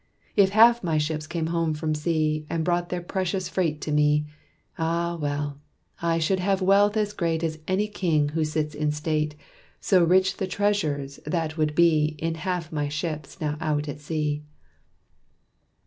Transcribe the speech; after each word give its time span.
"If 0.35 0.49
half 0.49 0.83
my 0.83 0.97
ships 0.97 1.27
came 1.27 1.45
home 1.53 1.75
from 1.75 1.93
sea, 1.93 2.47
And 2.49 2.63
brought 2.65 2.89
their 2.89 3.03
precious 3.03 3.47
freight 3.47 3.81
to 3.81 3.91
me, 3.91 4.25
Ah, 4.79 5.15
well! 5.15 5.61
I 6.01 6.17
should 6.17 6.39
have 6.39 6.59
wealth 6.59 6.97
as 6.97 7.13
great 7.13 7.43
As 7.43 7.59
any 7.67 7.87
king 7.87 8.29
who 8.29 8.43
sits 8.43 8.73
in 8.73 8.91
state 8.91 9.35
So 9.79 10.03
rich 10.03 10.37
the 10.37 10.47
treasures 10.47 11.19
that 11.27 11.55
would 11.55 11.75
be 11.75 12.15
In 12.17 12.33
half 12.33 12.71
my 12.71 12.89
ships 12.89 13.39
now 13.39 13.57
out 13.61 13.87
at 13.87 13.99
sea. 13.99 14.41